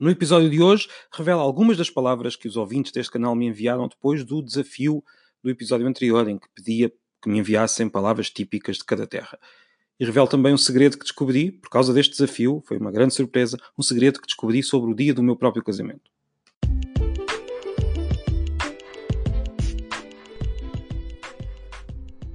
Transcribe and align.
No 0.00 0.08
episódio 0.08 0.48
de 0.48 0.62
hoje, 0.62 0.88
revela 1.12 1.42
algumas 1.42 1.76
das 1.76 1.90
palavras 1.90 2.36
que 2.36 2.46
os 2.46 2.56
ouvintes 2.56 2.92
deste 2.92 3.10
canal 3.10 3.34
me 3.34 3.46
enviaram 3.46 3.88
depois 3.88 4.24
do 4.24 4.40
desafio 4.40 5.02
do 5.42 5.50
episódio 5.50 5.88
anterior, 5.88 6.28
em 6.28 6.38
que 6.38 6.46
pedia 6.54 6.92
que 7.20 7.28
me 7.28 7.40
enviassem 7.40 7.88
palavras 7.88 8.30
típicas 8.30 8.76
de 8.76 8.84
cada 8.84 9.08
terra. 9.08 9.36
E 9.98 10.04
revela 10.04 10.28
também 10.28 10.54
um 10.54 10.58
segredo 10.58 10.96
que 10.96 11.02
descobri, 11.02 11.50
por 11.50 11.68
causa 11.68 11.92
deste 11.92 12.12
desafio, 12.12 12.62
foi 12.64 12.78
uma 12.78 12.92
grande 12.92 13.12
surpresa, 13.12 13.58
um 13.76 13.82
segredo 13.82 14.20
que 14.20 14.26
descobri 14.26 14.62
sobre 14.62 14.88
o 14.88 14.94
dia 14.94 15.12
do 15.12 15.20
meu 15.20 15.34
próprio 15.34 15.64
casamento. 15.64 16.08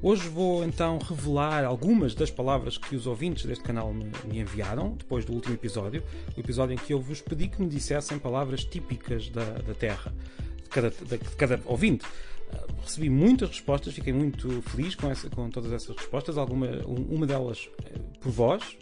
Hoje 0.06 0.28
vou 0.28 0.66
então 0.66 1.00
revelar 1.00 1.64
algumas 1.64 2.14
das 2.14 2.30
palavras 2.30 2.78
que 2.78 2.94
os 2.94 3.08
ouvintes 3.08 3.46
deste 3.46 3.64
canal 3.64 3.94
me, 3.94 4.12
enviaram, 4.34 4.98
depois 4.98 5.24
do 5.24 5.32
último 5.32 5.54
episódio, 5.56 6.04
o 6.36 6.40
episódio 6.42 6.74
em 6.74 6.78
que 6.78 6.94
eu 6.94 7.00
vos 7.00 7.22
pedi 7.22 7.48
que 7.48 7.62
me 7.62 7.70
dissessem 7.70 8.20
palavras 8.20 8.66
típicas 8.66 9.30
da, 9.30 9.46
da 9.46 9.74
terra, 9.74 10.14
de 10.62 10.70
cada, 10.70 10.90
de, 10.90 11.06
de 11.06 11.36
cada 11.38 11.62
ouvinte. 11.64 12.06
Uh, 12.06 12.82
recebi 12.82 13.10
muitas 13.10 13.48
respostas, 13.48 13.94
fiquei 13.94 14.12
muito 14.12 14.62
feliz 14.64 14.94
com, 14.94 15.10
essa, 15.10 15.30
com 15.30 15.50
todas 15.50 15.72
essas 15.72 15.96
respostas, 15.96 16.38
alguma, 16.38 16.68
uma 16.86 17.26
delas 17.26 17.68
uh, 17.68 18.20
por 18.20 18.30
voz, 18.30 18.78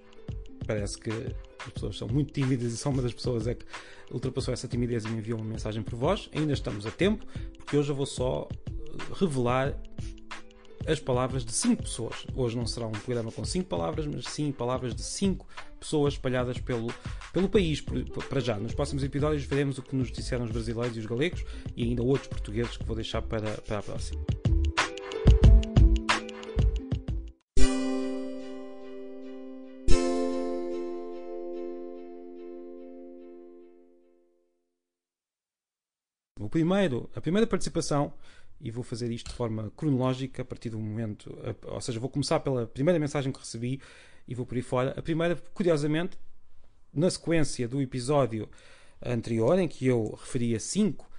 parece 0.65 0.97
que 0.97 1.11
as 1.11 1.71
pessoas 1.71 1.97
são 1.99 2.07
muito 2.07 2.33
tímidas 2.33 2.73
e 2.73 2.77
só 2.77 2.89
uma 2.89 3.03
das 3.03 3.13
pessoas 3.13 3.45
é 3.45 3.53
que 3.53 3.63
ultrapassou 4.11 4.55
essa 4.55 4.67
timidez 4.67 5.05
e 5.05 5.09
me 5.09 5.19
enviou 5.19 5.37
uma 5.37 5.47
mensagem 5.47 5.83
por 5.83 5.95
voz. 5.95 6.31
Ainda 6.33 6.51
estamos 6.51 6.83
a 6.87 6.89
tempo, 6.89 7.23
porque 7.59 7.77
hoje 7.77 7.91
eu 7.91 7.95
vou 7.95 8.07
só 8.07 8.49
revelar 9.19 9.77
as 10.87 10.99
palavras 10.99 11.45
de 11.45 11.51
cinco 11.51 11.83
pessoas. 11.83 12.25
Hoje 12.35 12.57
não 12.57 12.65
será 12.65 12.87
um 12.87 12.91
programa 12.91 13.31
com 13.31 13.43
cinco 13.45 13.67
palavras, 13.67 14.05
mas 14.07 14.25
sim 14.25 14.51
palavras 14.51 14.95
de 14.95 15.01
cinco 15.01 15.47
pessoas 15.79 16.13
espalhadas 16.13 16.59
pelo, 16.59 16.93
pelo 17.33 17.49
país, 17.49 17.81
para 18.29 18.39
já. 18.39 18.57
Nos 18.57 18.73
próximos 18.73 19.03
episódios 19.03 19.43
veremos 19.43 19.77
o 19.77 19.81
que 19.81 19.95
nos 19.95 20.11
disseram 20.11 20.45
os 20.45 20.51
brasileiros 20.51 20.97
e 20.97 20.99
os 20.99 21.05
galegos 21.05 21.43
e 21.75 21.83
ainda 21.83 22.03
outros 22.03 22.27
portugueses 22.27 22.77
que 22.77 22.85
vou 22.85 22.95
deixar 22.95 23.21
para, 23.21 23.51
para 23.61 23.79
a 23.79 23.83
próxima. 23.83 24.21
O 36.39 36.49
primeiro, 36.49 37.07
a 37.15 37.21
primeira 37.21 37.45
participação 37.45 38.11
e 38.61 38.69
vou 38.71 38.83
fazer 38.83 39.11
isto 39.11 39.29
de 39.29 39.35
forma 39.35 39.71
cronológica 39.75 40.41
a 40.41 40.45
partir 40.45 40.69
do 40.69 40.79
momento. 40.79 41.35
Ou 41.65 41.81
seja, 41.81 41.99
vou 41.99 42.09
começar 42.09 42.39
pela 42.39 42.67
primeira 42.67 42.99
mensagem 42.99 43.31
que 43.31 43.39
recebi 43.39 43.81
e 44.27 44.35
vou 44.35 44.45
por 44.45 44.55
aí 44.55 44.61
fora. 44.61 44.93
A 44.97 45.01
primeira, 45.01 45.35
curiosamente, 45.53 46.17
na 46.93 47.09
sequência 47.09 47.67
do 47.67 47.81
episódio 47.81 48.47
anterior, 49.03 49.57
em 49.57 49.67
que 49.67 49.87
eu 49.87 50.17
referia 50.19 50.59
cinco 50.59 51.09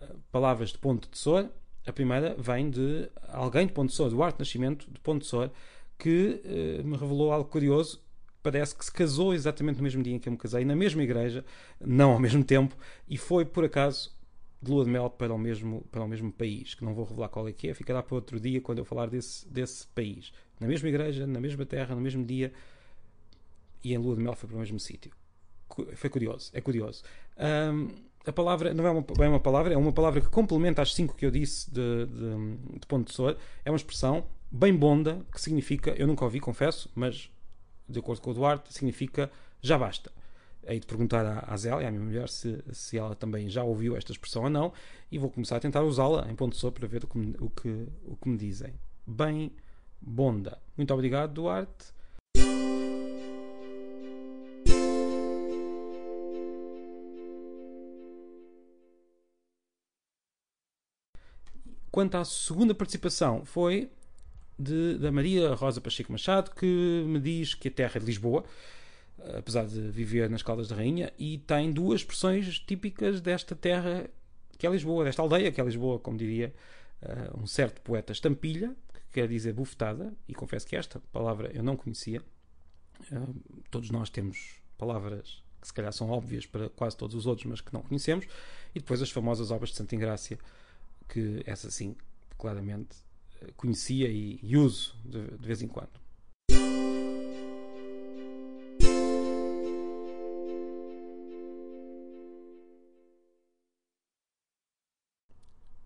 eh, 0.00 0.14
palavras 0.32 0.70
de 0.70 0.78
Ponte 0.78 1.08
de 1.10 1.18
Sor, 1.18 1.50
a 1.86 1.92
primeira 1.92 2.34
vem 2.38 2.70
de 2.70 3.08
alguém 3.28 3.66
de 3.66 3.72
Ponte 3.72 3.90
de 3.90 3.96
Sor, 3.96 4.10
do 4.10 4.22
Arte 4.22 4.38
Nascimento 4.38 4.90
de 4.90 5.00
Ponte 5.00 5.22
de 5.22 5.28
Sor, 5.28 5.50
que 5.98 6.40
uh, 6.44 6.86
me 6.86 6.96
revelou 6.96 7.32
algo 7.32 7.48
curioso. 7.48 8.02
Parece 8.42 8.74
que 8.74 8.84
se 8.84 8.92
casou 8.92 9.34
exatamente 9.34 9.78
no 9.78 9.82
mesmo 9.82 10.02
dia 10.02 10.14
em 10.14 10.18
que 10.18 10.28
eu 10.28 10.32
me 10.32 10.38
casei, 10.38 10.64
na 10.64 10.76
mesma 10.76 11.02
igreja, 11.02 11.44
não 11.80 12.12
ao 12.12 12.20
mesmo 12.20 12.44
tempo, 12.44 12.76
e 13.08 13.16
foi 13.16 13.44
por 13.44 13.64
acaso 13.64 14.16
de 14.60 14.70
lua 14.70 14.84
de 14.84 14.90
mel 14.90 15.08
para 15.08 15.32
o 15.32 15.38
mesmo, 15.38 15.82
para 15.90 16.02
o 16.02 16.08
mesmo 16.08 16.32
país, 16.32 16.74
que 16.74 16.84
não 16.84 16.94
vou 16.94 17.04
revelar 17.04 17.28
qual 17.28 17.46
é 17.48 17.52
que 17.52 17.68
é, 17.68 17.74
ficará 17.74 18.02
para 18.02 18.14
outro 18.14 18.40
dia 18.40 18.60
quando 18.60 18.78
eu 18.78 18.84
falar 18.84 19.08
desse, 19.08 19.48
desse 19.48 19.86
país. 19.88 20.32
Na 20.58 20.66
mesma 20.66 20.88
igreja, 20.88 21.26
na 21.26 21.40
mesma 21.40 21.64
terra, 21.64 21.94
no 21.94 22.00
mesmo 22.00 22.24
dia, 22.24 22.52
e 23.84 23.94
em 23.94 23.98
lua 23.98 24.16
de 24.16 24.22
mel 24.22 24.34
foi 24.34 24.48
para 24.48 24.56
o 24.56 24.60
mesmo 24.60 24.80
sítio. 24.80 25.12
Foi 25.94 26.10
curioso, 26.10 26.50
é 26.52 26.60
curioso. 26.60 27.02
Um, 27.38 27.88
a 28.26 28.32
palavra 28.32 28.74
não 28.74 28.86
é 28.86 28.90
uma, 28.90 29.04
é 29.20 29.28
uma 29.28 29.40
palavra, 29.40 29.74
é 29.74 29.76
uma 29.76 29.92
palavra 29.92 30.20
que 30.20 30.28
complementa 30.28 30.82
as 30.82 30.92
cinco 30.92 31.14
que 31.14 31.24
eu 31.24 31.30
disse 31.30 31.70
de, 31.70 32.06
de, 32.06 32.78
de 32.80 32.86
ponto 32.86 33.06
de 33.06 33.14
sor. 33.14 33.36
É 33.64 33.70
uma 33.70 33.76
expressão 33.76 34.26
bem 34.50 34.74
bonda, 34.74 35.24
que 35.32 35.40
significa, 35.40 35.92
eu 35.92 36.06
nunca 36.06 36.24
ouvi, 36.24 36.40
confesso, 36.40 36.90
mas 36.94 37.30
de 37.88 37.98
acordo 38.00 38.20
com 38.20 38.30
o 38.30 38.34
Duarte, 38.34 38.72
significa 38.72 39.30
já 39.62 39.78
basta 39.78 40.10
hei 40.68 40.78
de 40.78 40.86
perguntar 40.86 41.24
à, 41.24 41.52
à 41.52 41.56
Zélia, 41.56 41.88
à 41.88 41.90
minha 41.90 42.04
mulher, 42.04 42.28
se, 42.28 42.62
se 42.72 42.98
ela 42.98 43.14
também 43.14 43.48
já 43.48 43.64
ouviu 43.64 43.96
esta 43.96 44.12
expressão 44.12 44.44
ou 44.44 44.50
não, 44.50 44.72
e 45.10 45.18
vou 45.18 45.30
começar 45.30 45.56
a 45.56 45.60
tentar 45.60 45.82
usá-la 45.82 46.30
em 46.30 46.34
ponto 46.34 46.56
de 46.56 46.70
para 46.70 46.86
ver 46.86 47.04
o 47.04 47.06
que, 47.06 47.18
me, 47.18 47.34
o, 47.40 47.48
que, 47.48 47.88
o 48.04 48.16
que 48.16 48.28
me 48.28 48.36
dizem. 48.36 48.74
Bem 49.06 49.50
bonda. 50.00 50.58
Muito 50.76 50.92
obrigado, 50.92 51.32
Duarte. 51.32 51.96
Quanto 61.90 62.16
à 62.16 62.24
segunda 62.24 62.74
participação, 62.74 63.44
foi 63.44 63.90
de, 64.58 64.98
da 64.98 65.10
Maria 65.10 65.54
Rosa 65.54 65.80
Pacheco 65.80 66.12
Machado, 66.12 66.50
que 66.54 66.66
me 67.06 67.18
diz 67.18 67.54
que 67.54 67.68
a 67.68 67.70
terra 67.70 67.92
é 67.96 67.98
de 67.98 68.06
Lisboa 68.06 68.44
apesar 69.36 69.66
de 69.66 69.80
viver 69.90 70.28
nas 70.30 70.42
Caldas 70.42 70.68
da 70.68 70.76
Rainha, 70.76 71.12
e 71.18 71.38
tem 71.38 71.72
duas 71.72 72.00
expressões 72.00 72.58
típicas 72.60 73.20
desta 73.20 73.54
terra 73.54 74.08
que 74.56 74.66
é 74.66 74.70
Lisboa, 74.70 75.04
desta 75.04 75.22
aldeia 75.22 75.52
que 75.52 75.60
é 75.60 75.64
Lisboa, 75.64 75.98
como 75.98 76.16
diria 76.16 76.52
uh, 77.02 77.40
um 77.40 77.46
certo 77.46 77.80
poeta 77.80 78.12
estampilha, 78.12 78.74
que 78.92 79.00
quer 79.12 79.28
dizer 79.28 79.52
bufetada, 79.52 80.12
e 80.26 80.34
confesso 80.34 80.66
que 80.66 80.74
esta 80.74 81.00
palavra 81.12 81.50
eu 81.54 81.62
não 81.62 81.76
conhecia. 81.76 82.20
Uh, 83.12 83.62
todos 83.70 83.90
nós 83.90 84.10
temos 84.10 84.56
palavras 84.76 85.42
que 85.60 85.66
se 85.66 85.72
calhar 85.72 85.92
são 85.92 86.10
óbvias 86.10 86.46
para 86.46 86.68
quase 86.70 86.96
todos 86.96 87.14
os 87.14 87.26
outros, 87.26 87.46
mas 87.46 87.60
que 87.60 87.72
não 87.72 87.82
conhecemos, 87.82 88.26
e 88.74 88.80
depois 88.80 89.00
as 89.00 89.10
famosas 89.10 89.50
obras 89.50 89.70
de 89.70 89.76
Santa 89.76 89.94
Ingrácia, 89.94 90.38
que 91.08 91.42
essa 91.46 91.70
sim, 91.70 91.96
claramente 92.36 92.96
conhecia 93.56 94.08
e, 94.08 94.38
e 94.42 94.56
uso 94.56 94.96
de, 95.04 95.36
de 95.36 95.46
vez 95.46 95.62
em 95.62 95.68
quando. 95.68 96.07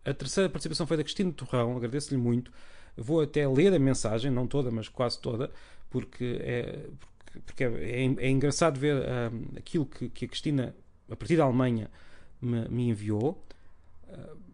A 0.04 0.12
terceira 0.12 0.48
participação 0.48 0.86
foi 0.86 0.96
da 0.96 1.02
Cristina 1.02 1.32
Torrão, 1.32 1.76
agradeço-lhe 1.76 2.20
muito. 2.20 2.52
Vou 2.96 3.20
até 3.20 3.46
ler 3.48 3.72
a 3.72 3.78
mensagem, 3.78 4.30
não 4.30 4.46
toda, 4.46 4.70
mas 4.70 4.88
quase 4.88 5.18
toda, 5.20 5.50
porque 5.88 6.38
é, 6.40 6.86
porque 7.46 7.64
é, 7.64 7.66
é, 7.66 8.14
é 8.18 8.30
engraçado 8.30 8.78
ver 8.78 8.96
uh, 8.96 9.56
aquilo 9.56 9.86
que, 9.86 10.08
que, 10.08 10.24
a 10.24 10.28
Cristina, 10.28 10.74
a 11.10 11.16
partir 11.16 11.36
da 11.36 11.44
Alemanha, 11.44 11.90
me, 12.40 12.68
me 12.68 12.88
enviou. 12.88 13.42
Uh, 14.08 14.52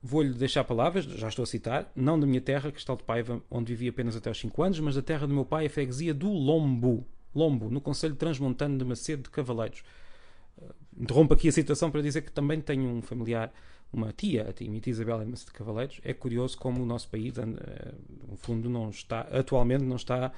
Vou-lhe 0.00 0.32
deixar 0.32 0.62
palavras, 0.62 1.04
já 1.04 1.26
estou 1.26 1.42
a 1.42 1.46
citar, 1.46 1.90
não 1.94 2.20
da 2.20 2.24
minha 2.24 2.40
terra, 2.40 2.70
Cristal 2.70 2.96
de 2.96 3.02
Paiva, 3.02 3.42
onde 3.50 3.74
vivi 3.74 3.88
apenas 3.88 4.14
até 4.14 4.30
aos 4.30 4.38
5 4.38 4.62
anos, 4.62 4.78
mas 4.78 4.94
da 4.94 5.02
terra 5.02 5.26
do 5.26 5.34
meu 5.34 5.44
pai, 5.44 5.66
a 5.66 5.70
freguesia 5.70 6.14
do 6.14 6.30
Lombo, 6.30 7.04
Lombo, 7.34 7.68
no 7.68 7.80
Conselho 7.80 8.14
Transmontano 8.14 8.78
de 8.78 8.84
Macedo 8.84 9.24
de 9.24 9.30
Cavaleiros. 9.30 9.82
Uh, 10.56 10.72
interrompo 10.96 11.34
aqui 11.34 11.48
a 11.48 11.52
citação 11.52 11.90
para 11.90 12.00
dizer 12.00 12.22
que 12.22 12.30
também 12.30 12.60
tenho 12.60 12.88
um 12.88 13.02
familiar 13.02 13.52
uma 13.92 14.12
tia, 14.12 14.42
a 14.42 14.64
minha 14.64 14.80
tia 14.80 14.90
Isabel 14.90 15.22
Emerson 15.22 15.46
de 15.46 15.52
Cavaleiros. 15.52 16.00
É 16.04 16.12
curioso 16.12 16.58
como 16.58 16.82
o 16.82 16.86
nosso 16.86 17.08
país, 17.08 17.36
eh, 17.38 17.44
no 18.28 18.36
fundo, 18.36 18.68
não 18.68 18.90
está, 18.90 19.20
atualmente 19.32 19.84
não 19.84 19.96
está 19.96 20.32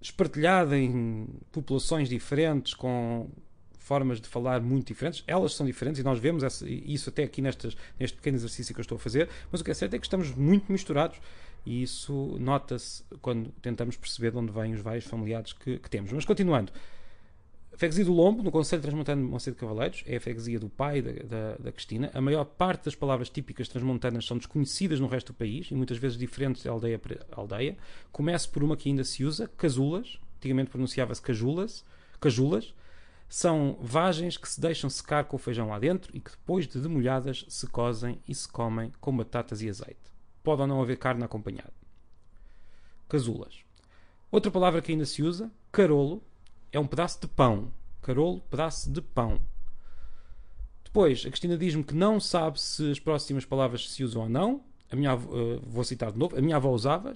espartilhado 0.00 0.74
em 0.74 1.28
populações 1.50 2.08
diferentes, 2.08 2.74
com 2.74 3.30
formas 3.78 4.20
de 4.20 4.28
falar 4.28 4.60
muito 4.60 4.88
diferentes. 4.88 5.24
Elas 5.26 5.54
são 5.54 5.66
diferentes 5.66 6.00
e 6.00 6.04
nós 6.04 6.18
vemos 6.18 6.62
isso 6.62 7.10
até 7.10 7.24
aqui 7.24 7.42
nestas, 7.42 7.76
neste 7.98 8.16
pequeno 8.16 8.36
exercício 8.36 8.72
que 8.74 8.80
eu 8.80 8.82
estou 8.82 8.96
a 8.96 8.98
fazer, 8.98 9.28
mas 9.50 9.60
o 9.60 9.64
que 9.64 9.70
é 9.70 9.74
certo 9.74 9.94
é 9.94 9.98
que 9.98 10.06
estamos 10.06 10.34
muito 10.34 10.70
misturados 10.70 11.18
e 11.66 11.82
isso 11.82 12.36
nota-se 12.40 13.04
quando 13.20 13.50
tentamos 13.60 13.96
perceber 13.96 14.30
de 14.30 14.38
onde 14.38 14.52
vêm 14.52 14.72
os 14.74 14.80
vários 14.80 15.04
familiares 15.04 15.52
que, 15.52 15.78
que 15.78 15.90
temos. 15.90 16.12
Mas 16.12 16.24
continuando, 16.24 16.72
a 17.72 17.76
freguesia 17.76 18.04
do 18.04 18.12
Lombo, 18.12 18.42
no 18.42 18.50
Conselho 18.50 18.82
Transmontano 18.82 19.24
de 19.24 19.28
Monceiro 19.28 19.54
de 19.54 19.60
Cavaleiros, 19.60 20.04
é 20.06 20.16
a 20.16 20.20
freguesia 20.20 20.60
do 20.60 20.68
pai 20.68 21.00
da, 21.00 21.12
da, 21.12 21.56
da, 21.56 21.72
Cristina. 21.72 22.10
A 22.12 22.20
maior 22.20 22.44
parte 22.44 22.84
das 22.84 22.94
palavras 22.94 23.30
típicas 23.30 23.66
transmontanas 23.66 24.26
são 24.26 24.36
desconhecidas 24.36 25.00
no 25.00 25.06
resto 25.06 25.32
do 25.32 25.36
país 25.36 25.70
e 25.70 25.74
muitas 25.74 25.96
vezes 25.96 26.18
diferentes 26.18 26.62
de 26.62 26.68
aldeia 26.68 26.98
para 26.98 27.24
aldeia. 27.32 27.76
Começo 28.12 28.50
por 28.50 28.62
uma 28.62 28.76
que 28.76 28.90
ainda 28.90 29.04
se 29.04 29.24
usa, 29.24 29.48
casulas. 29.56 30.18
Antigamente 30.36 30.70
pronunciava-se 30.70 31.22
cajulas. 31.22 31.82
cajulas. 32.20 32.74
São 33.26 33.78
vagens 33.80 34.36
que 34.36 34.46
se 34.46 34.60
deixam 34.60 34.90
secar 34.90 35.24
com 35.24 35.36
o 35.36 35.38
feijão 35.38 35.68
lá 35.68 35.78
dentro 35.78 36.14
e 36.14 36.20
que 36.20 36.30
depois 36.30 36.68
de 36.68 36.78
demolhadas 36.78 37.46
se 37.48 37.66
cozem 37.66 38.20
e 38.28 38.34
se 38.34 38.46
comem 38.46 38.92
com 39.00 39.16
batatas 39.16 39.62
e 39.62 39.70
azeite. 39.70 40.12
Pode 40.44 40.60
ou 40.60 40.66
não 40.66 40.82
haver 40.82 40.98
carne 40.98 41.24
acompanhada. 41.24 41.72
Casulas. 43.08 43.60
Outra 44.30 44.50
palavra 44.50 44.82
que 44.82 44.92
ainda 44.92 45.06
se 45.06 45.22
usa, 45.22 45.50
carolo, 45.70 46.22
é 46.72 46.80
um 46.80 46.86
pedaço 46.86 47.20
de 47.20 47.28
pão. 47.28 47.72
Carolo, 48.00 48.40
pedaço 48.50 48.90
de 48.90 49.00
pão. 49.00 49.40
Depois, 50.82 51.24
a 51.24 51.28
Cristina 51.28 51.56
diz-me 51.56 51.84
que 51.84 51.94
não 51.94 52.18
sabe 52.18 52.60
se 52.60 52.90
as 52.90 52.98
próximas 52.98 53.44
palavras 53.44 53.90
se 53.90 54.02
usam 54.02 54.22
ou 54.22 54.28
não. 54.28 54.62
A 54.90 54.96
minha 54.96 55.12
avó, 55.12 55.30
uh, 55.30 55.60
vou 55.64 55.84
citar 55.84 56.12
de 56.12 56.18
novo. 56.18 56.36
A 56.36 56.40
minha 56.42 56.56
avó 56.56 56.70
usava 56.70 57.14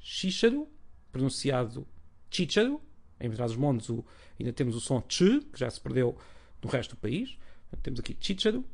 xícharo, 0.00 0.68
pronunciado 1.10 1.86
chícharo. 2.30 2.80
Em 3.18 3.30
Trás 3.30 3.52
dos 3.52 3.60
Montes 3.60 3.88
o, 3.88 4.04
ainda 4.38 4.52
temos 4.52 4.76
o 4.76 4.80
som 4.80 5.02
ch, 5.08 5.40
que 5.52 5.58
já 5.58 5.70
se 5.70 5.80
perdeu 5.80 6.16
do 6.60 6.68
resto 6.68 6.94
do 6.94 7.00
país. 7.00 7.38
Temos 7.82 7.98
aqui 7.98 8.16
chícharo, 8.20 8.64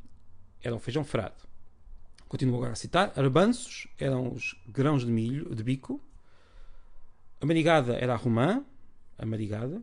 era 0.61 0.75
o 0.75 0.79
feijão 0.79 1.03
frado. 1.03 1.47
Continuo 2.27 2.57
agora 2.57 2.73
a 2.73 2.75
citar. 2.75 3.11
Arbanços 3.17 3.87
eram 3.97 4.31
os 4.31 4.55
grãos 4.67 5.03
de 5.03 5.11
milho, 5.11 5.53
de 5.55 5.63
bico. 5.63 5.99
A 7.39 7.45
marigada 7.45 7.95
era 7.95 8.13
a 8.13 8.15
romã, 8.15 8.63
a 9.17 9.25
marigada. 9.25 9.81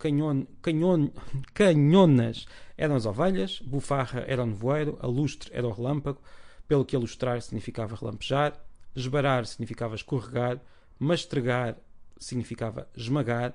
Canhon, 0.00 0.46
canhon, 0.62 1.10
canhonas 1.54 2.46
eram 2.76 2.96
as 2.96 3.06
ovelhas. 3.06 3.60
Bufarra 3.60 4.24
era 4.26 4.42
o 4.42 4.46
nevoeiro. 4.46 4.98
A 5.00 5.06
lustre 5.06 5.50
era 5.52 5.66
o 5.68 5.72
relâmpago. 5.72 6.20
Pelo 6.66 6.84
que 6.84 6.96
alustrar 6.96 7.40
significava 7.42 7.94
relampejar. 7.94 8.58
Esbarar 8.96 9.46
significava 9.46 9.94
escorregar. 9.94 10.60
Mastregar 10.98 11.76
significava 12.18 12.88
esmagar. 12.96 13.54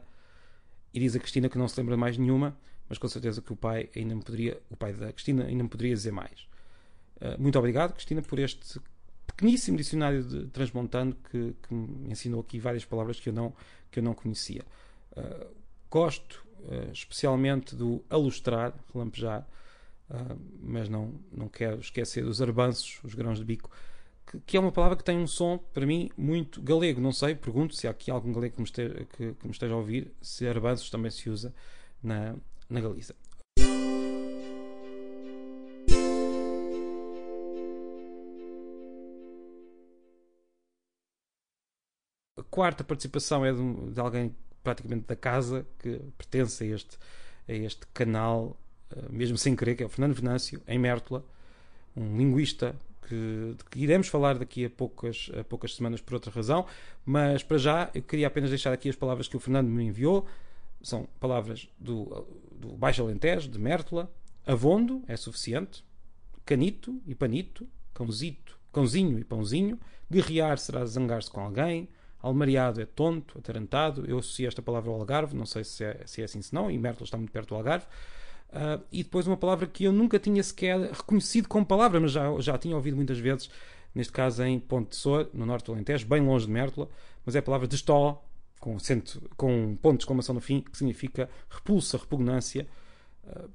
E 0.94 1.00
diz 1.00 1.15
a 1.15 1.19
Cristina 1.19 1.50
que 1.50 1.57
não 1.57 1.68
se 1.68 1.80
lembra 1.80 1.97
mais 1.97 2.18
nenhuma, 2.18 2.57
mas 2.88 2.98
com 2.98 3.07
certeza 3.07 3.41
que 3.41 3.51
o 3.51 3.56
pai 3.56 3.89
ainda 3.95 4.15
me 4.15 4.24
poderia, 4.24 4.62
o 4.69 4.77
pai 4.77 4.94
da 4.94 5.12
Cristina 5.12 5.45
ainda 5.45 5.63
me 5.63 5.69
poderia 5.69 5.94
dizer 5.94 6.12
mais. 6.12 6.48
Uh, 7.18 7.39
muito 7.39 7.59
obrigado, 7.59 7.94
Cristina, 7.94 8.21
por 8.21 8.39
este 8.39 8.80
pequeníssimo 9.27 9.77
dicionário 9.77 10.24
de 10.24 10.48
transmontano 10.48 11.15
que, 11.30 11.53
que, 11.62 11.74
me 11.74 12.12
ensinou 12.12 12.39
aqui 12.39 12.59
várias 12.59 12.86
palavras 12.86 13.19
que 13.19 13.27
eu 13.30 13.33
não, 13.33 13.53
que 13.91 14.00
eu 14.00 14.03
não 14.03 14.13
conhecia. 14.13 14.63
Uh, 15.12 15.64
gosto 15.95 16.45
uh, 16.59 16.92
especialmente 16.92 17.74
do 17.74 18.03
alustrar, 18.09 18.74
relampejar, 18.94 19.47
mas 20.62 20.89
não, 20.89 21.13
não 21.31 21.47
quero 21.47 21.80
esquecer 21.80 22.24
dos 22.24 22.42
arbanços, 22.42 23.00
os 23.01 23.15
grãos 23.15 23.39
de 23.39 23.45
bico, 23.45 23.71
que, 24.27 24.39
que, 24.42 24.57
é 24.57 24.59
uma 24.59 24.71
palavra 24.71 24.97
que 24.97 25.03
tem 25.03 25.18
um 25.18 25.25
som, 25.25 25.57
para 25.57 25.86
mim, 25.86 26.09
muito 26.18 26.62
galego. 26.62 27.00
Não 27.00 27.12
sei, 27.12 27.33
pergunto 27.33 27.74
se 27.74 27.88
há 27.88 27.92
aqui 27.92 28.12
algum 28.12 28.33
galego 28.33 28.56
que 28.56 28.62
me 28.62 28.65
esteja, 28.65 28.94
que, 29.06 29.33
que 29.33 29.45
me 29.45 29.51
esteja 29.51 29.74
a 29.74 29.77
ouvir, 29.77 30.12
se 30.21 30.45
arbanços 30.47 30.89
também 30.89 31.09
se 31.09 31.30
usa 31.30 31.56
na, 32.03 32.36
na 32.69 32.81
Galiza. 32.81 33.15
A 42.38 42.44
quarta 42.44 42.83
participação 42.83 43.45
é 43.45 43.53
de, 43.53 43.91
de, 43.91 44.00
alguém 44.00 44.36
praticamente 44.65 45.06
da 45.07 45.15
casa 45.15 45.65
que 45.79 46.01
pertence 46.17 46.63
a 46.63 46.67
este, 46.67 46.97
a 47.47 47.53
este 47.53 47.88
canal, 47.94 48.57
eh, 48.91 49.06
mesmo 49.09 49.38
sem 49.38 49.56
querer, 49.56 49.75
que 49.75 49.83
é 49.83 49.85
o 49.85 49.89
Fernando 49.89 50.15
Venâncio, 50.15 50.62
em 50.67 50.79
Mértola, 50.79 51.23
um 51.95 52.17
linguista 52.17 52.75
que, 53.07 53.56
que, 53.69 53.79
iremos 53.79 54.07
falar 54.07 54.38
daqui 54.38 54.65
a 54.65 54.69
poucas, 54.69 55.29
a 55.39 55.44
poucas 55.44 55.75
semanas 55.75 56.01
por 56.01 56.15
outra 56.15 56.31
razão, 56.31 56.65
mas 57.06 57.44
para 57.44 57.57
já 57.57 57.91
eu 57.94 58.01
queria 58.01 58.27
apenas 58.27 58.50
deixar 58.50 58.73
aqui 58.73 58.89
as 58.89 58.95
palavras 58.95 59.27
que 59.27 59.38
o 59.38 59.39
Fernando 59.39 59.67
me 59.67 59.83
enviou. 59.83 60.25
São 60.81 61.07
palavras 61.19 61.69
do, 61.79 62.27
do 62.51 62.69
Baixo 62.75 63.01
Alentejo, 63.01 63.50
de 63.50 63.59
Mértola. 63.59 64.12
Avondo 64.45 65.03
é 65.07 65.15
suficiente. 65.15 65.83
Canito 66.45 67.01
e 67.07 67.15
panito. 67.15 67.67
Cãozito, 67.94 68.59
cãozinho 68.73 69.17
e 69.17 69.23
pãozinho. 69.23 69.79
Guerrear 70.12 70.57
será 70.57 70.85
zangar-se 70.85 71.31
com 71.31 71.39
alguém. 71.39 71.88
Almariado 72.25 72.81
é 72.81 72.86
tonto, 72.86 73.38
atarantado. 73.38 74.04
Eu 74.07 74.18
associo 74.18 74.48
esta 74.48 74.62
palavra 74.62 74.89
ao 74.89 75.00
Algarve, 75.00 75.36
não 75.36 75.45
sei 75.45 75.63
se 75.63 75.83
é, 75.83 76.01
se 76.06 76.22
é 76.22 76.25
assim 76.25 76.42
se 76.42 76.54
não, 76.54 76.72
e 76.72 76.77
Mértola 76.77 77.06
está 77.06 77.18
muito 77.18 77.31
perto 77.31 77.50
do 77.50 77.56
Algarve. 77.56 77.86
Uh, 78.50 78.81
e 78.92 79.04
depois 79.04 79.27
uma 79.27 79.38
palavra 79.38 79.68
que 79.68 79.83
eu 79.83 79.92
nunca 79.92 80.18
tinha 80.18 80.42
sequer 80.42 80.80
reconhecido 80.92 81.48
como 81.48 81.66
palavra, 81.66 82.00
mas 82.00 82.12
já, 82.12 82.24
já 82.39 82.57
tinha 82.57 82.75
ouvido 82.75 82.95
muitas 82.95 83.19
vezes, 83.19 83.50
neste 83.94 84.12
caso 84.12 84.44
em 84.44 84.60
Ponte 84.60 84.89
de 84.89 84.95
Soa, 84.95 85.30
no 85.33 85.45
norte 85.45 85.66
do 85.66 85.74
Alentejo, 85.74 86.07
bem 86.07 86.22
longe 86.22 86.45
de 86.45 86.51
Mértola, 86.51 86.89
mas 87.25 87.36
é 87.36 87.39
a 87.39 87.42
palavra 87.44 87.68
de 87.68 87.75
estó, 87.75 88.24
com, 88.60 88.75
acento, 88.75 89.22
com 89.38 89.77
ponto 89.81 89.98
de 89.98 90.04
exclamação 90.04 90.33
no 90.33 90.42
fim, 90.42 90.62
que 90.62 90.77
significa 90.77 91.30
repulsa, 91.50 91.98
repugnância. 91.98 92.68
Uh, 93.24 93.50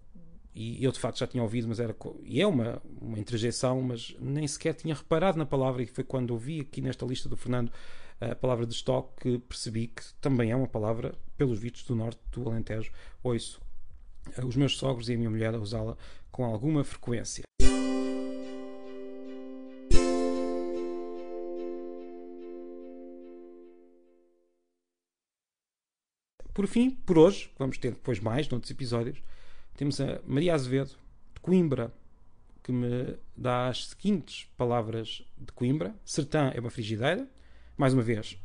e 0.55 0.85
eu 0.85 0.93
de 0.93 0.99
facto 0.99 1.19
já 1.19 1.27
tinha 1.27 1.43
ouvido, 1.43 1.67
mas 1.69 1.81
era 1.81 1.97
e 2.25 2.41
é 2.41 2.47
uma, 2.47 2.83
uma 3.01 3.19
interjeição, 3.19 3.81
mas 3.81 4.15
nem 4.21 4.47
sequer 4.47 4.75
tinha 4.75 4.95
reparado 4.95 5.39
na 5.39 5.47
palavra, 5.47 5.83
e 5.83 5.87
foi 5.87 6.05
quando 6.05 6.33
ouvi 6.33 6.61
aqui 6.61 6.81
nesta 6.81 7.07
lista 7.07 7.29
do 7.29 7.37
Fernando 7.37 7.73
a 8.21 8.35
palavra 8.35 8.67
de 8.67 8.75
estoque 8.75 9.23
que 9.23 9.39
percebi 9.39 9.89
que 9.89 10.03
também 10.21 10.51
é 10.51 10.57
uma 10.57 10.69
palavra, 10.69 11.15
pelos 11.37 11.59
vistos 11.59 11.85
do 11.85 11.97
norte 11.97 12.21
do 12.33 12.49
Alentejo, 12.49 12.93
ouço 13.23 13.61
os 14.45 14.57
meus 14.57 14.77
sogros 14.77 15.09
e 15.09 15.15
a 15.15 15.17
minha 15.17 15.31
mulher 15.31 15.55
a 15.55 15.59
usá-la 15.59 15.97
com 16.31 16.45
alguma 16.45 16.85
frequência. 16.85 17.43
Por 26.53 26.67
fim, 26.67 26.91
por 26.91 27.17
hoje, 27.17 27.51
vamos 27.59 27.79
ter 27.79 27.93
depois 27.93 28.21
mais 28.21 28.47
noutros 28.49 28.71
episódios, 28.71 29.23
temos 29.77 29.99
a 29.99 30.21
Maria 30.27 30.53
Azevedo 30.53 30.91
de 31.35 31.41
Coimbra, 31.41 31.91
que 32.63 32.71
me 32.71 33.17
dá 33.35 33.69
as 33.69 33.87
seguintes 33.87 34.47
palavras 34.59 35.25
de 35.39 35.51
Coimbra. 35.53 35.95
Sertã 36.05 36.53
é 36.55 36.61
uma 36.61 36.69
frigideira. 36.69 37.27
Mais 37.81 37.95
uma 37.95 38.03
vez, 38.03 38.37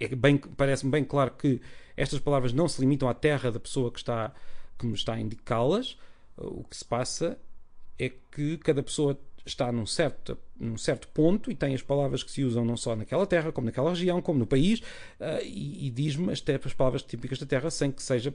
é 0.00 0.08
parece-me 0.56 0.90
bem 0.90 1.04
claro 1.04 1.32
que 1.32 1.60
estas 1.94 2.18
palavras 2.18 2.54
não 2.54 2.66
se 2.66 2.80
limitam 2.80 3.06
à 3.06 3.12
terra 3.12 3.52
da 3.52 3.60
pessoa 3.60 3.92
que 3.92 3.98
está 3.98 4.32
que 4.78 4.86
me 4.86 4.94
está 4.94 5.12
a 5.12 5.20
indicá-las, 5.20 5.98
o 6.38 6.64
que 6.64 6.74
se 6.74 6.82
passa 6.82 7.38
é 7.98 8.08
que 8.08 8.56
cada 8.56 8.82
pessoa 8.82 9.20
está 9.44 9.70
num 9.70 9.84
certo, 9.84 10.38
num 10.58 10.78
certo 10.78 11.06
ponto 11.08 11.50
e 11.50 11.54
tem 11.54 11.74
as 11.74 11.82
palavras 11.82 12.22
que 12.22 12.30
se 12.30 12.44
usam 12.44 12.64
não 12.64 12.78
só 12.78 12.96
naquela 12.96 13.26
terra, 13.26 13.52
como 13.52 13.66
naquela 13.66 13.90
região, 13.90 14.22
como 14.22 14.38
no 14.38 14.46
país, 14.46 14.80
uh, 14.80 15.42
e, 15.44 15.88
e 15.88 15.90
diz-me 15.90 16.32
as, 16.32 16.42
as 16.64 16.72
palavras 16.72 17.02
típicas 17.02 17.38
da 17.38 17.44
terra 17.44 17.70
sem 17.70 17.92
que 17.92 18.02
seja 18.02 18.34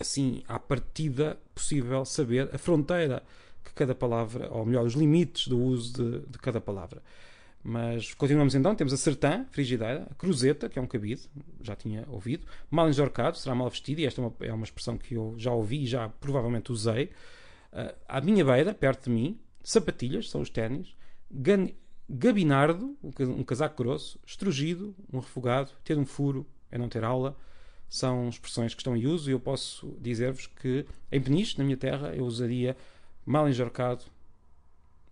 assim 0.00 0.42
à 0.48 0.58
partida 0.58 1.38
possível 1.54 2.04
saber 2.04 2.50
a 2.52 2.58
fronteira 2.58 3.22
que 3.62 3.72
cada 3.72 3.94
palavra, 3.94 4.48
ou 4.50 4.66
melhor, 4.66 4.84
os 4.84 4.94
limites 4.94 5.46
do 5.46 5.60
uso 5.60 5.92
de, 5.92 6.26
de 6.26 6.38
cada 6.38 6.60
palavra. 6.60 7.00
Mas 7.64 8.12
continuamos 8.14 8.54
então, 8.54 8.74
temos 8.74 8.92
a 8.92 8.96
sertã, 8.96 9.46
frigideira, 9.50 10.08
a 10.10 10.14
cruzeta, 10.14 10.68
que 10.68 10.78
é 10.78 10.82
um 10.82 10.86
cabide, 10.86 11.28
já 11.60 11.76
tinha 11.76 12.04
ouvido, 12.08 12.44
mal 12.68 12.88
enjorcado, 12.88 13.36
será 13.36 13.54
mal 13.54 13.70
vestido, 13.70 14.00
e 14.00 14.06
esta 14.06 14.20
é 14.20 14.24
uma, 14.24 14.34
é 14.40 14.52
uma 14.52 14.64
expressão 14.64 14.98
que 14.98 15.14
eu 15.14 15.34
já 15.38 15.52
ouvi 15.52 15.84
e 15.84 15.86
já 15.86 16.08
provavelmente 16.08 16.72
usei. 16.72 17.10
Uh, 17.72 17.94
à 18.08 18.20
minha 18.20 18.44
beira, 18.44 18.74
perto 18.74 19.04
de 19.04 19.10
mim, 19.10 19.38
sapatilhas, 19.62 20.28
são 20.28 20.40
os 20.40 20.50
ténis, 20.50 20.96
gabinardo, 22.10 22.96
um 23.02 23.44
casaco 23.44 23.76
grosso, 23.76 24.18
estrugido, 24.26 24.94
um 25.12 25.20
refogado, 25.20 25.70
ter 25.84 25.96
um 25.96 26.04
furo 26.04 26.46
é 26.72 26.78
não 26.78 26.88
ter 26.88 27.04
aula, 27.04 27.36
são 27.88 28.30
expressões 28.30 28.74
que 28.74 28.80
estão 28.80 28.96
em 28.96 29.06
uso 29.06 29.30
e 29.30 29.34
eu 29.34 29.38
posso 29.38 29.96
dizer-vos 30.00 30.46
que 30.46 30.86
em 31.12 31.20
Peniche, 31.20 31.58
na 31.58 31.64
minha 31.64 31.76
terra, 31.76 32.14
eu 32.16 32.24
usaria 32.24 32.74
mal 33.24 33.46
enjorcado. 33.46 34.04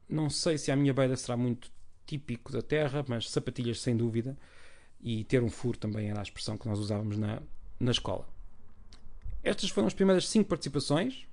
Não 0.09 0.31
sei 0.31 0.57
se 0.57 0.73
à 0.73 0.77
minha 0.77 0.95
beira 0.95 1.15
será 1.15 1.37
muito 1.37 1.71
típico 2.11 2.51
da 2.51 2.61
terra, 2.61 3.05
mas 3.07 3.31
sapatilhas 3.31 3.81
sem 3.81 3.97
dúvida, 3.97 4.37
e 5.01 5.23
ter 5.25 5.43
um 5.43 5.49
furo 5.49 5.79
também 5.79 6.11
era 6.11 6.19
a 6.19 6.23
expressão 6.23 6.59
que 6.59 6.69
nós 6.69 6.79
usávamos 6.79 7.17
na, 7.17 7.41
na 7.79 7.93
escola. 7.93 8.29
Estas 9.45 9.71
foram 9.71 9.87
as 9.87 9.95
primeiras 9.95 10.29
cinco 10.29 10.49
participações. 10.49 11.27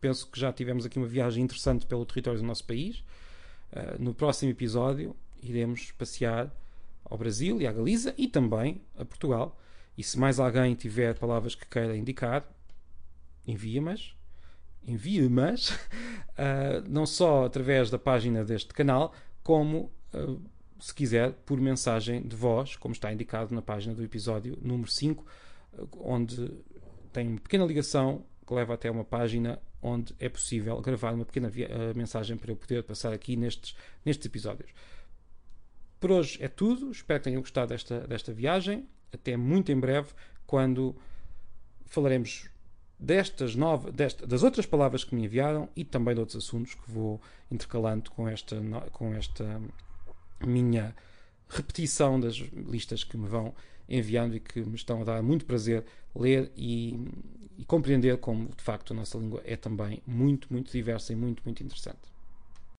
Penso 0.00 0.26
que 0.26 0.40
já 0.40 0.50
tivemos 0.52 0.86
aqui 0.86 0.98
uma 0.98 1.06
viagem 1.06 1.44
interessante 1.44 1.84
pelo 1.84 2.06
território 2.06 2.40
do 2.40 2.46
nosso 2.46 2.64
país. 2.64 3.04
Uh, 3.70 4.02
no 4.02 4.14
próximo 4.14 4.50
episódio 4.50 5.14
iremos 5.42 5.92
passear 5.92 6.50
ao 7.04 7.16
Brasil 7.18 7.60
e 7.60 7.66
à 7.66 7.72
Galiza 7.72 8.14
e 8.16 8.26
também 8.26 8.80
a 8.96 9.04
Portugal. 9.04 9.60
E 9.96 10.02
se 10.02 10.18
mais 10.18 10.40
alguém 10.40 10.74
tiver 10.74 11.14
palavras 11.18 11.54
que 11.54 11.66
queira 11.66 11.96
indicar, 11.96 12.44
envie-mas. 13.46 14.14
Envie-mas, 14.82 15.70
uh, 15.70 16.82
não 16.88 17.04
só 17.04 17.44
através 17.44 17.90
da 17.90 17.98
página 17.98 18.42
deste 18.42 18.72
canal, 18.72 19.14
como, 19.42 19.90
uh, 20.14 20.40
se 20.78 20.94
quiser, 20.94 21.32
por 21.44 21.60
mensagem 21.60 22.22
de 22.22 22.36
voz, 22.36 22.76
como 22.76 22.92
está 22.92 23.12
indicado 23.12 23.54
na 23.54 23.62
página 23.62 23.94
do 23.94 24.02
episódio 24.02 24.58
número 24.62 24.90
5, 24.90 25.24
uh, 25.72 25.88
onde 26.00 26.50
tem 27.12 27.28
uma 27.28 27.40
pequena 27.40 27.64
ligação 27.64 28.24
que 28.46 28.54
leva 28.54 28.74
até 28.74 28.90
uma 28.90 29.04
página 29.04 29.60
onde 29.82 30.14
é 30.18 30.28
possível 30.28 30.80
gravar 30.80 31.12
uma 31.14 31.24
pequena 31.24 31.48
uh, 31.48 31.96
mensagem 31.96 32.36
para 32.36 32.50
eu 32.50 32.56
poder 32.56 32.82
passar 32.82 33.12
aqui 33.12 33.36
nestes, 33.36 33.74
nestes 34.04 34.26
episódios. 34.26 34.70
Por 35.98 36.10
hoje 36.10 36.38
é 36.42 36.48
tudo. 36.48 36.90
Espero 36.90 37.20
que 37.20 37.24
tenham 37.24 37.42
gostado 37.42 37.68
desta, 37.68 38.00
desta 38.06 38.32
viagem. 38.32 38.88
Até 39.12 39.36
muito 39.36 39.70
em 39.70 39.78
breve, 39.78 40.08
quando 40.46 40.96
falaremos 41.84 42.48
destas 43.00 43.56
novas, 43.56 43.92
desta, 43.94 44.26
das 44.26 44.42
outras 44.42 44.66
palavras 44.66 45.04
que 45.04 45.14
me 45.14 45.24
enviaram 45.24 45.68
e 45.74 45.84
também 45.84 46.14
de 46.14 46.20
outros 46.20 46.36
assuntos 46.36 46.74
que 46.74 46.90
vou 46.90 47.20
intercalando 47.50 48.10
com 48.10 48.28
esta, 48.28 48.56
com 48.92 49.14
esta 49.14 49.60
minha 50.46 50.94
repetição 51.48 52.20
das 52.20 52.36
listas 52.36 53.02
que 53.02 53.16
me 53.16 53.26
vão 53.26 53.54
enviando 53.88 54.36
e 54.36 54.40
que 54.40 54.60
me 54.60 54.76
estão 54.76 55.00
a 55.00 55.04
dar 55.04 55.22
muito 55.22 55.46
prazer 55.46 55.84
ler 56.14 56.52
e, 56.54 57.08
e 57.58 57.64
compreender 57.64 58.18
como 58.18 58.48
de 58.48 58.62
facto 58.62 58.92
a 58.92 58.96
nossa 58.96 59.16
língua 59.18 59.40
é 59.44 59.56
também 59.56 60.02
muito, 60.06 60.46
muito 60.52 60.70
diversa 60.70 61.12
e 61.12 61.16
muito, 61.16 61.42
muito 61.44 61.62
interessante. 61.62 61.98